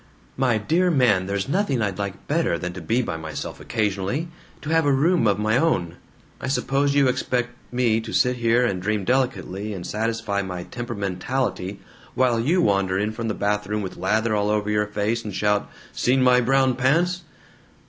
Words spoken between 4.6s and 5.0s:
To have a